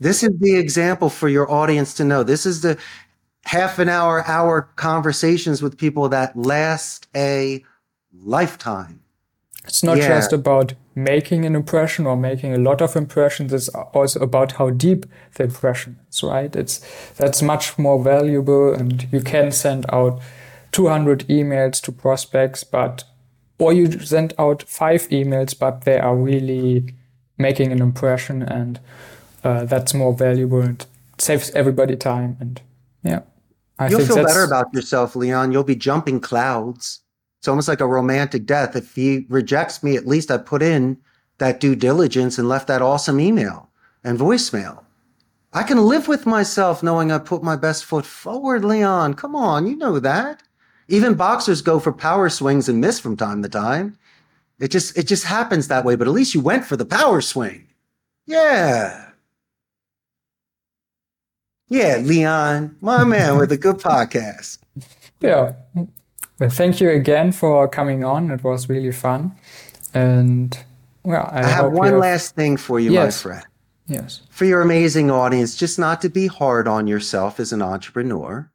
[0.00, 2.24] This is the example for your audience to know.
[2.24, 2.78] This is the
[3.44, 7.64] half an hour, hour conversations with people that last a
[8.12, 9.01] lifetime.
[9.64, 10.08] It's not yeah.
[10.08, 13.52] just about making an impression or making a lot of impressions.
[13.52, 16.54] It's also about how deep the impression is, right?
[16.54, 16.80] It's
[17.14, 20.20] that's much more valuable, and you can send out
[20.72, 23.04] 200 emails to prospects, but
[23.58, 26.94] or you send out five emails, but they are really
[27.38, 28.80] making an impression, and
[29.44, 30.84] uh, that's more valuable and
[31.18, 32.36] saves everybody time.
[32.40, 32.60] And
[33.04, 33.20] yeah.
[33.78, 35.52] I You'll feel better about yourself, Leon.
[35.52, 37.00] You'll be jumping clouds.
[37.42, 38.76] It's almost like a romantic death.
[38.76, 40.96] If he rejects me, at least I put in
[41.38, 43.68] that due diligence and left that awesome email
[44.04, 44.84] and voicemail.
[45.52, 49.14] I can live with myself knowing I put my best foot forward, Leon.
[49.14, 50.44] Come on, you know that.
[50.86, 53.98] Even boxers go for power swings and miss from time to time.
[54.60, 57.20] It just it just happens that way, but at least you went for the power
[57.20, 57.66] swing.
[58.24, 59.08] Yeah.
[61.68, 64.58] Yeah, Leon, my man with a good podcast.
[65.20, 65.54] Yeah.
[66.42, 68.32] Well, thank you again for coming on.
[68.32, 69.30] It was really fun.
[69.94, 70.58] And
[71.04, 73.24] well, I, I have one last thing for you, yes.
[73.24, 73.46] my friend.
[73.86, 74.22] Yes.
[74.28, 78.50] For your amazing audience, just not to be hard on yourself as an entrepreneur.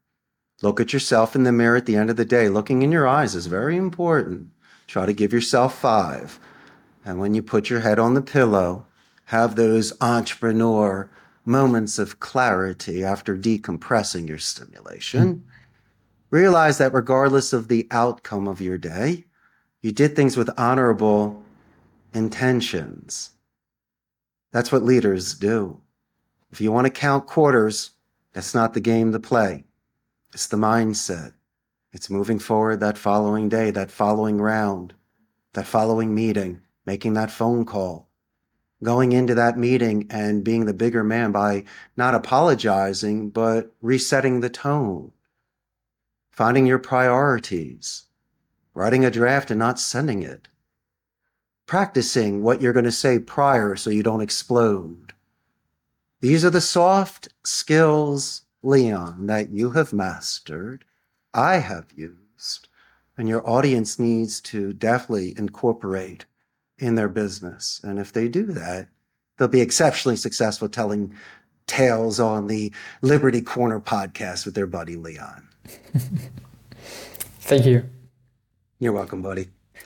[0.61, 2.49] Look at yourself in the mirror at the end of the day.
[2.49, 4.49] Looking in your eyes is very important.
[4.87, 6.41] Try to give yourself five.
[7.05, 8.85] And when you put your head on the pillow,
[9.27, 11.09] have those entrepreneur
[11.45, 15.35] moments of clarity after decompressing your stimulation.
[15.35, 15.41] Mm.
[16.29, 19.25] Realize that regardless of the outcome of your day,
[19.81, 21.41] you did things with honorable
[22.13, 23.31] intentions.
[24.51, 25.79] That's what leaders do.
[26.51, 27.91] If you want to count quarters,
[28.33, 29.63] that's not the game to play.
[30.33, 31.33] It's the mindset.
[31.93, 34.93] It's moving forward that following day, that following round,
[35.53, 38.09] that following meeting, making that phone call,
[38.83, 41.63] going into that meeting and being the bigger man by
[41.95, 45.11] not apologizing, but resetting the tone,
[46.37, 48.03] finding your priorities,
[48.75, 50.47] writing a draft and not sending it,
[51.65, 55.13] practicing what you're going to say prior so you don't explode.
[56.21, 60.85] These are the soft skills, Leon, that you have mastered,
[61.33, 62.67] I have used,
[63.17, 66.27] and your audience needs to definitely incorporate
[66.77, 67.81] in their business.
[67.83, 68.89] And if they do that,
[69.37, 71.15] they'll be exceptionally successful telling
[71.65, 72.71] tales on the
[73.01, 75.46] Liberty Corner podcast with their buddy Leon.
[77.39, 77.83] Thank you.
[78.79, 79.47] You're welcome, buddy.